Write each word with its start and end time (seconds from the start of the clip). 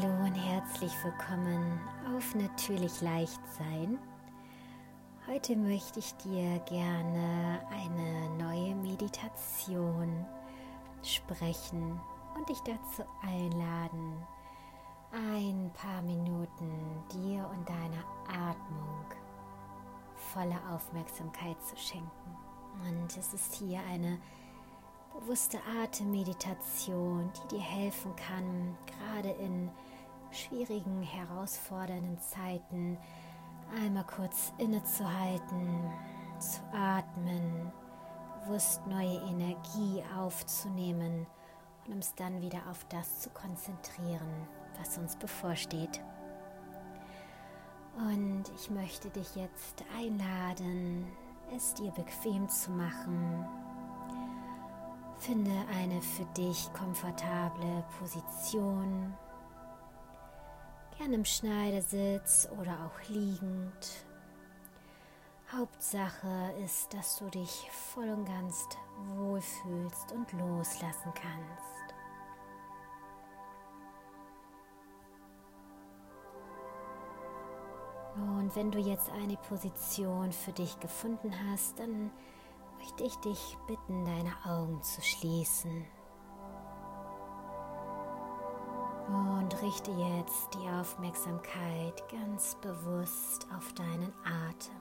Hallo 0.00 0.24
und 0.24 0.34
herzlich 0.34 0.92
willkommen 1.02 1.80
auf 2.14 2.34
Natürlich 2.34 3.00
Leicht 3.00 3.40
Sein. 3.58 3.98
Heute 5.26 5.56
möchte 5.56 5.98
ich 5.98 6.14
dir 6.16 6.58
gerne 6.66 7.60
eine 7.70 8.28
neue 8.36 8.74
Meditation 8.76 10.24
sprechen 11.02 12.00
und 12.36 12.48
dich 12.48 12.60
dazu 12.60 13.02
einladen, 13.22 14.24
ein 15.10 15.70
paar 15.74 16.02
Minuten 16.02 17.02
dir 17.12 17.48
und 17.50 17.68
deiner 17.68 18.04
Atmung 18.28 19.04
volle 20.32 20.58
Aufmerksamkeit 20.72 21.60
zu 21.64 21.76
schenken. 21.76 22.36
Und 22.88 23.16
es 23.16 23.34
ist 23.34 23.54
hier 23.54 23.80
eine 23.90 24.18
bewusste 25.18 25.58
Atemmeditation, 25.82 27.32
die 27.32 27.56
dir 27.56 27.62
helfen 27.62 28.14
kann, 28.16 28.76
gerade 28.86 29.30
in 29.30 29.70
schwierigen, 30.30 31.02
herausfordernden 31.02 32.18
Zeiten 32.20 32.98
einmal 33.82 34.04
kurz 34.04 34.52
innezuhalten, 34.58 35.90
zu 36.38 36.60
atmen, 36.72 37.72
bewusst 38.42 38.86
neue 38.86 39.18
Energie 39.28 40.02
aufzunehmen 40.16 41.26
und 41.86 41.94
uns 41.94 42.14
dann 42.14 42.40
wieder 42.40 42.60
auf 42.70 42.84
das 42.88 43.20
zu 43.20 43.30
konzentrieren, 43.30 44.46
was 44.78 44.98
uns 44.98 45.16
bevorsteht. 45.16 46.00
Und 47.96 48.44
ich 48.54 48.70
möchte 48.70 49.10
dich 49.10 49.34
jetzt 49.34 49.84
einladen, 49.98 51.04
es 51.54 51.74
dir 51.74 51.90
bequem 51.90 52.48
zu 52.48 52.70
machen, 52.70 53.44
Finde 55.18 55.50
eine 55.76 56.00
für 56.00 56.24
dich 56.36 56.72
komfortable 56.72 57.84
Position, 57.98 59.12
gern 60.98 61.12
im 61.12 61.24
Schneidersitz 61.24 62.48
oder 62.60 62.72
auch 62.84 63.08
liegend. 63.08 64.04
Hauptsache 65.52 66.52
ist, 66.64 66.92
dass 66.92 67.18
du 67.18 67.30
dich 67.30 67.70
voll 67.70 68.08
und 68.10 68.26
ganz 68.26 68.68
wohlfühlst 69.16 70.12
und 70.12 70.32
loslassen 70.32 71.12
kannst. 71.14 71.78
Und 78.16 78.54
wenn 78.56 78.70
du 78.70 78.78
jetzt 78.78 79.10
eine 79.10 79.36
Position 79.36 80.32
für 80.32 80.52
dich 80.52 80.78
gefunden 80.80 81.32
hast, 81.48 81.78
dann 81.78 82.10
möchte 82.78 83.04
ich 83.04 83.14
dich 83.16 83.56
bitten, 83.66 84.04
deine 84.04 84.34
Augen 84.44 84.82
zu 84.82 85.00
schließen. 85.00 85.86
Und 89.48 89.62
richte 89.62 89.90
jetzt 89.92 90.52
die 90.52 90.68
Aufmerksamkeit 90.78 92.04
ganz 92.10 92.54
bewusst 92.56 93.46
auf 93.56 93.72
deinen 93.72 94.12
Atem. 94.22 94.74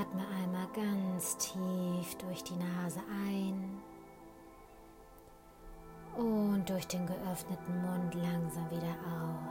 Atme 0.00 0.24
einmal 0.42 0.66
ganz 0.74 1.36
tief 1.36 2.16
durch 2.18 2.42
die 2.42 2.56
Nase 2.56 2.98
ein 3.28 3.80
und 6.16 6.68
durch 6.68 6.88
den 6.88 7.06
geöffneten 7.06 7.80
Mund 7.80 8.12
langsam 8.14 8.68
wieder 8.68 8.96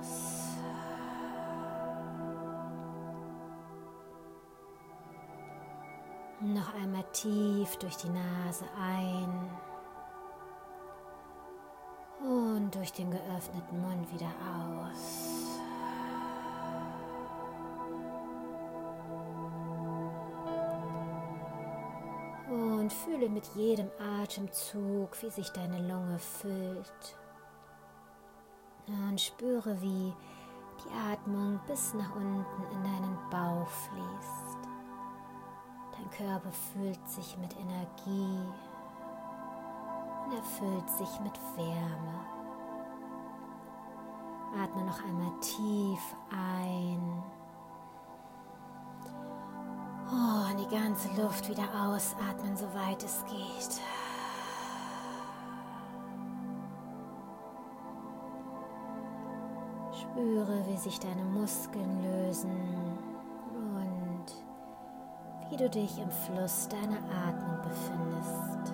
aus. 0.01 0.57
Noch 6.41 6.73
einmal 6.73 7.05
tief 7.13 7.77
durch 7.77 7.95
die 7.95 8.09
Nase 8.09 8.65
ein 8.81 9.49
und 12.27 12.73
durch 12.73 12.91
den 12.91 13.11
geöffneten 13.11 13.81
Mund 13.81 14.11
wieder 14.11 14.31
aus. 14.49 15.59
Und 22.49 22.91
fühle 22.93 23.29
mit 23.29 23.45
jedem 23.55 23.89
Atemzug, 24.21 25.21
wie 25.21 25.29
sich 25.29 25.49
deine 25.51 25.79
Lunge 25.87 26.19
füllt. 26.19 27.17
Und 28.87 29.19
spüre, 29.19 29.81
wie 29.81 30.13
die 30.83 31.11
Atmung 31.11 31.59
bis 31.67 31.93
nach 31.93 32.15
unten 32.15 32.63
in 32.71 32.83
deinen 32.83 33.17
Bauch 33.31 33.67
fließt. 33.67 34.69
Dein 35.91 36.09
Körper 36.11 36.51
fühlt 36.51 37.07
sich 37.09 37.37
mit 37.37 37.55
Energie 37.57 38.37
und 40.25 40.33
erfüllt 40.33 40.89
sich 40.89 41.19
mit 41.21 41.39
Wärme. 41.55 42.19
Atme 44.61 44.83
noch 44.83 45.03
einmal 45.03 45.31
tief 45.39 46.15
ein. 46.31 47.23
Oh, 50.11 50.51
und 50.51 50.59
die 50.59 50.75
ganze 50.75 51.09
Luft 51.21 51.49
wieder 51.49 51.67
ausatmen, 51.87 52.55
soweit 52.55 53.03
es 53.03 53.23
geht. 53.25 53.81
Spüre, 59.93 60.65
wie 60.67 60.77
sich 60.77 60.99
deine 60.99 61.23
Muskeln 61.25 62.01
lösen 62.03 62.85
wie 65.55 65.63
du 65.63 65.69
dich 65.69 65.99
im 65.99 66.11
Fluss 66.11 66.67
deiner 66.67 66.99
Atmung 67.27 67.61
befindest. 67.61 68.73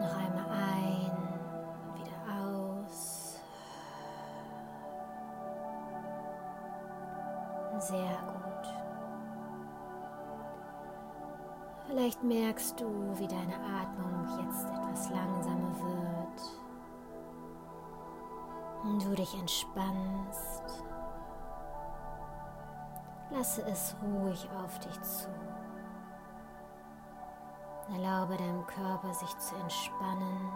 Noch 0.00 0.16
einmal 0.16 0.46
ein 0.50 1.10
und 1.86 1.98
wieder 2.00 2.18
aus. 2.86 3.40
Sehr 7.78 8.18
gut. 8.26 8.74
Vielleicht 11.86 12.22
merkst 12.24 12.80
du, 12.80 12.86
wie 13.18 13.28
deine 13.28 13.54
Atmung 13.54 14.26
jetzt 14.44 14.66
etwas 14.68 15.10
langsamer 15.10 15.76
wird. 15.78 16.42
Und 18.82 19.04
du 19.04 19.14
dich 19.14 19.38
entspannst. 19.38 20.84
Lasse 23.30 23.62
es 23.62 23.94
ruhig 24.02 24.48
auf 24.64 24.78
dich 24.80 25.00
zu. 25.02 25.28
Erlaube 27.92 28.36
deinem 28.36 28.66
Körper 28.66 29.12
sich 29.12 29.38
zu 29.38 29.54
entspannen. 29.56 30.50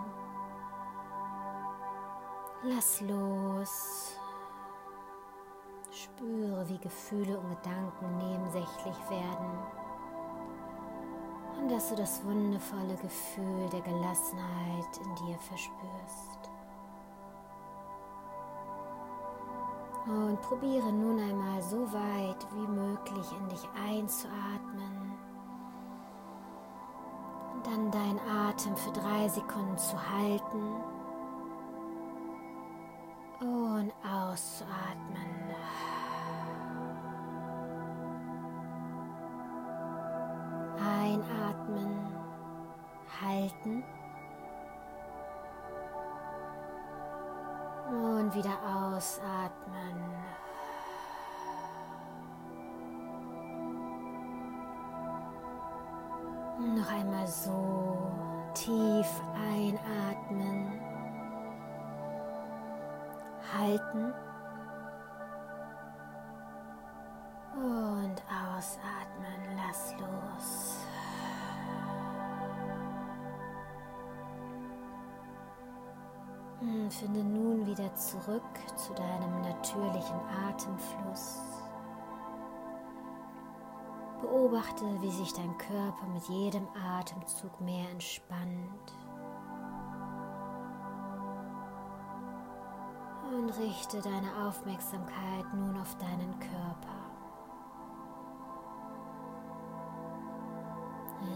Lass 2.64 3.00
los. 3.02 4.16
Spüre, 5.90 6.68
wie 6.68 6.78
Gefühle 6.78 7.38
und 7.38 7.48
Gedanken 7.50 8.18
nebensächlich 8.18 9.10
werden. 9.10 9.58
Und 11.60 11.70
dass 11.70 11.88
du 11.90 11.96
das 11.96 12.24
wundervolle 12.24 12.96
Gefühl 12.96 13.68
der 13.72 13.80
Gelassenheit 13.80 14.96
in 15.04 15.14
dir 15.16 15.38
verspürst. 15.38 16.50
Und 20.06 20.40
probiere 20.40 20.90
nun 20.90 21.20
einmal 21.20 21.60
so 21.62 21.92
weit 21.92 22.46
wie 22.54 22.66
möglich 22.66 23.32
in 23.32 23.48
dich 23.48 23.68
einzuatmen. 23.74 24.37
Dann 27.64 27.90
deinen 27.90 28.20
Atem 28.20 28.76
für 28.76 28.90
drei 28.92 29.28
Sekunden 29.28 29.78
zu 29.78 29.96
halten. 30.10 30.74
Und 33.40 33.92
auszuatmen. 34.04 35.54
Einatmen, 40.78 42.14
halten. 43.22 43.84
Und 47.90 48.34
wieder 48.34 48.58
ausatmen. 48.64 50.47
Noch 56.88 56.94
einmal 56.94 57.26
so 57.26 57.98
tief 58.54 59.06
einatmen. 59.34 60.80
Halten. 63.52 64.12
Und 67.54 68.22
ausatmen. 68.30 69.56
Lass 69.56 69.94
los. 69.98 70.76
Hm, 76.60 76.90
finde 76.90 77.20
nun 77.20 77.66
wieder 77.66 77.94
zurück 77.96 78.42
zu 78.76 78.94
deinem 78.94 79.42
natürlichen 79.42 80.20
Atemfluss. 80.48 81.57
Beobachte, 84.20 84.84
wie 85.00 85.10
sich 85.10 85.32
dein 85.32 85.56
Körper 85.58 86.06
mit 86.12 86.24
jedem 86.28 86.66
Atemzug 86.98 87.60
mehr 87.60 87.88
entspannt. 87.90 88.92
Und 93.30 93.50
richte 93.58 94.00
deine 94.00 94.46
Aufmerksamkeit 94.46 95.44
nun 95.54 95.78
auf 95.80 95.94
deinen 95.96 96.38
Körper. 96.40 96.98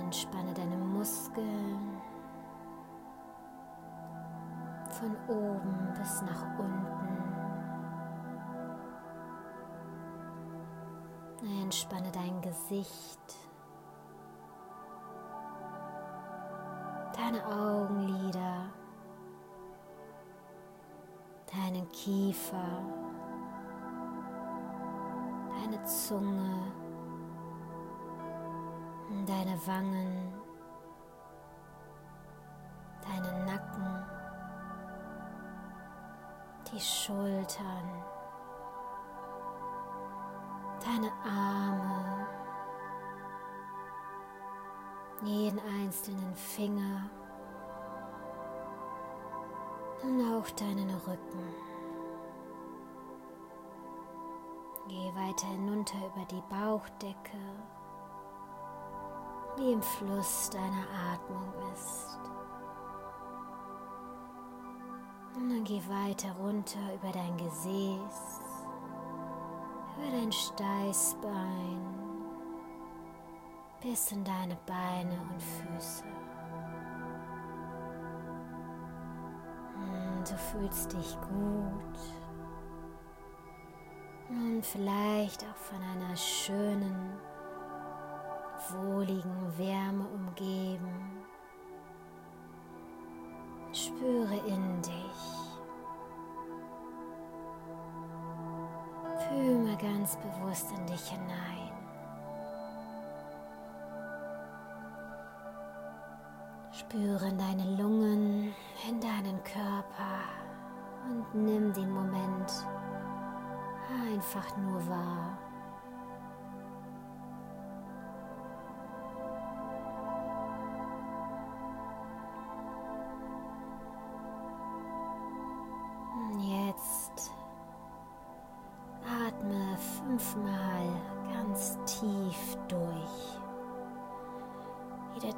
Entspanne 0.01 0.53
deine 0.55 0.77
Muskeln 0.77 2.01
von 4.91 5.17
oben 5.29 5.95
bis 5.99 6.23
nach 6.23 6.59
unten. 6.59 7.22
Entspanne 11.61 12.11
dein 12.13 12.41
Gesicht, 12.41 13.21
deine 17.15 17.45
Augenlider, 17.47 18.71
deinen 21.53 21.89
Kiefer, 21.93 22.83
deine 25.51 25.83
Zunge, 25.85 26.73
deine 29.27 29.67
Wangen, 29.67 30.33
deinen 33.03 33.45
Nacken, 33.45 34.07
die 36.73 36.81
Schultern 36.81 38.12
deine 40.85 41.13
Arme, 41.25 42.27
jeden 45.23 45.61
einzelnen 45.61 46.35
Finger 46.35 47.09
und 50.03 50.21
auch 50.35 50.51
deinen 50.51 50.91
Rücken. 50.91 51.55
Geh 54.89 55.15
weiter 55.15 55.47
hinunter 55.47 55.99
über 55.99 56.25
die 56.27 56.43
Bauchdecke, 56.51 57.39
wie 59.57 59.73
im 59.73 59.83
Fluss 59.83 60.51
deiner 60.51 60.87
Atmung 61.13 61.53
ist. 61.73 62.19
Und 65.37 65.49
dann 65.49 65.65
geh 65.65 65.81
weiter 65.89 66.33
runter 66.33 66.95
über 66.95 67.11
dein 67.13 67.37
Gesäß, 67.37 68.41
über 70.03 70.17
dein 70.17 70.33
Steißbein 70.33 71.81
bis 73.83 74.13
in 74.13 74.25
deine 74.25 74.57
Beine 74.67 75.19
und 75.31 75.43
Füße. 75.43 76.05
Hm, 79.75 80.25
du 80.25 80.37
fühlst 80.37 80.93
dich 80.93 81.17
gut 81.21 81.99
und 84.29 84.65
vielleicht 84.65 85.45
auch 85.45 85.57
von 85.57 85.83
einer 85.83 86.17
schönen, 86.17 87.13
wohligen 88.71 89.59
Wärme 89.59 90.07
umgeben. 90.07 91.25
Spüre 93.73 94.37
in 94.47 94.72
ganz 99.83 100.17
bewusst 100.17 100.71
in 100.71 100.87
dich 100.87 101.11
hinein. 101.11 101.73
Spüre 106.71 107.29
in 107.29 107.39
deine 107.39 107.77
Lungen, 107.77 108.55
in 108.89 109.01
deinen 109.01 109.43
Körper 109.43 110.23
und 111.09 111.35
nimm 111.35 111.73
den 111.73 111.91
Moment 111.91 112.53
einfach 114.09 114.57
nur 114.57 114.89
wahr. 114.89 115.39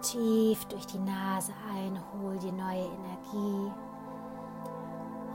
Tief 0.03 0.65
durch 0.67 0.87
die 0.87 0.99
Nase 0.99 1.53
ein, 1.73 1.99
hol 2.13 2.37
dir 2.37 2.53
neue 2.53 2.85
Energie 2.85 3.73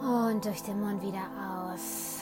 und 0.02 0.46
durch 0.46 0.62
den 0.62 0.80
Mund 0.80 1.02
wieder 1.02 1.24
aus. 1.64 2.20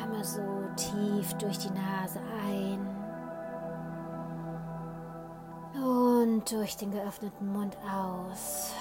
Einmal 0.00 0.24
so 0.24 0.40
tief 0.76 1.34
durch 1.34 1.58
die 1.58 1.70
Nase 1.70 2.20
ein 2.46 2.86
und 5.82 6.50
durch 6.50 6.76
den 6.76 6.92
geöffneten 6.92 7.52
Mund 7.52 7.76
aus. 7.82 8.72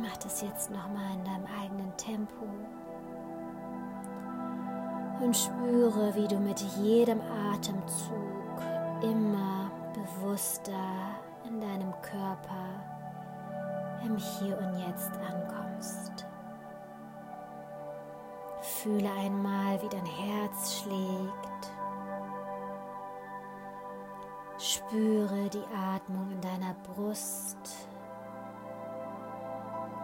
Mach 0.00 0.16
das 0.18 0.42
jetzt 0.42 0.70
nochmal 0.70 1.14
in 1.14 1.24
deinem 1.24 1.46
eigenen 1.60 1.96
Tempo. 1.96 2.46
Und 5.22 5.36
spüre, 5.36 6.14
wie 6.16 6.26
du 6.26 6.36
mit 6.38 6.60
jedem 6.82 7.20
Atemzug 7.52 8.60
immer 9.02 9.70
bewusster 9.94 11.14
in 11.46 11.60
deinem 11.60 11.92
Körper 12.02 12.66
im 14.04 14.16
Hier 14.16 14.58
und 14.58 14.78
Jetzt 14.80 15.12
ankommst. 15.18 16.26
Fühle 18.60 19.10
einmal, 19.12 19.80
wie 19.80 19.88
dein 19.88 20.06
Herz 20.06 20.82
schlägt. 20.82 21.70
Spüre 24.58 25.48
die 25.50 25.64
Atmung 25.94 26.32
in 26.32 26.40
deiner 26.40 26.74
Brust 26.82 27.86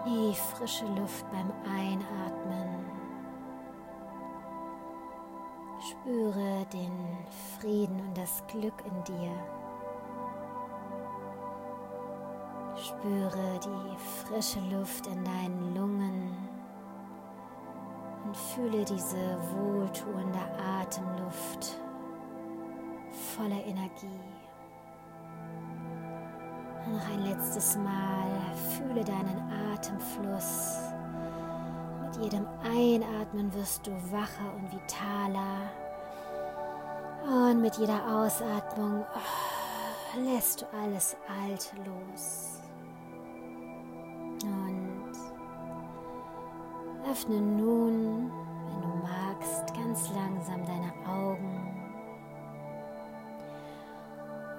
die 0.07 0.35
frische 0.35 0.87
Luft 0.87 1.27
beim 1.31 1.53
Einatmen. 1.65 3.08
Spüre 5.91 6.67
den 6.71 6.93
Frieden 7.59 7.99
und 8.01 8.19
das 8.19 8.43
Glück 8.47 8.75
in 8.85 9.05
dir. 9.05 9.33
Spüre 12.77 13.59
die 13.65 13.97
frische 13.99 14.61
Luft 14.71 15.07
in 15.07 15.25
deinen 15.25 15.75
Lungen 15.75 16.37
und 18.27 18.37
fühle 18.37 18.85
diese 18.85 19.39
wohltuende 19.55 20.41
Atemluft 20.81 21.81
voller 23.35 23.65
Energie. 23.65 24.21
Noch 26.87 27.09
ein 27.09 27.23
letztes 27.25 27.79
Mal 27.79 28.55
fühle 28.77 29.05
deinen 29.05 29.73
Atemfluss. 29.73 30.88
Jedem 32.21 32.49
Einatmen 32.65 33.55
wirst 33.55 33.87
du 33.87 33.93
wacher 34.11 34.53
und 34.57 34.73
vitaler. 34.73 35.71
Und 37.25 37.61
mit 37.61 37.77
jeder 37.77 38.01
Ausatmung 38.09 39.05
oh, 39.15 40.21
lässt 40.21 40.63
du 40.63 40.67
alles 40.83 41.17
Alte 41.29 41.77
los. 41.77 42.61
Und 44.43 45.13
öffne 47.09 47.41
nun, 47.41 48.33
wenn 48.67 48.83
du 48.83 48.89
magst, 49.03 49.75
ganz 49.75 50.11
langsam 50.11 50.65
deine 50.67 50.93
Augen. 51.09 51.69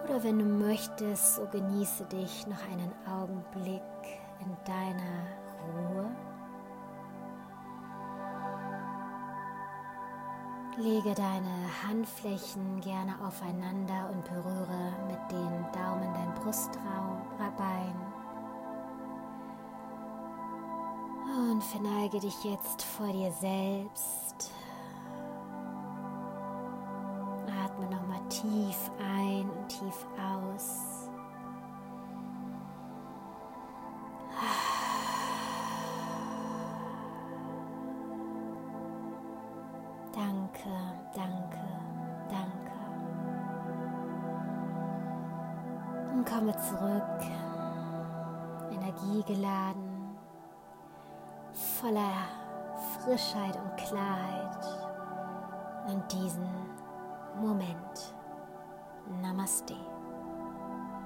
Oder 0.05 0.23
wenn 0.23 0.39
du 0.39 0.45
möchtest, 0.45 1.35
so 1.35 1.45
genieße 1.51 2.05
dich 2.05 2.47
noch 2.47 2.61
einen 2.71 2.93
Augenblick 3.05 3.78
Lege 10.79 11.13
deine 11.13 11.69
Handflächen 11.85 12.79
gerne 12.79 13.13
aufeinander 13.27 14.09
und 14.13 14.23
berühre 14.23 14.93
mit 15.09 15.19
den 15.29 15.65
Daumen 15.73 16.13
dein 16.13 16.33
Brustbein. 16.35 17.95
Und 21.37 21.61
verneige 21.65 22.21
dich 22.21 22.45
jetzt 22.45 22.81
vor 22.81 23.11
dir 23.11 23.31
selbst. 23.33 24.53
Atme 27.61 27.85
nochmal 27.89 28.21
tief 28.29 28.89
ein 28.99 29.49
und 29.49 29.67
tief 29.67 30.05
aus. 30.17 30.88
Komme 46.29 46.55
zurück, 46.57 47.21
energiegeladen, 48.71 50.15
voller 51.81 52.13
Frischheit 53.03 53.57
und 53.57 53.77
Klarheit 53.77 54.65
in 55.87 56.01
diesen 56.07 56.47
Moment. 57.41 58.13
Namaste. 59.21 59.73